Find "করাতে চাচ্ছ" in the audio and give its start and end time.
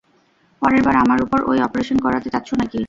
2.05-2.49